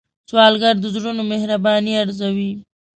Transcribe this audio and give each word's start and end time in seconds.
سوالګر 0.29 0.75
د 0.79 0.85
زړونو 0.95 1.21
مهرباني 1.31 1.93
ارزوي 2.03 2.51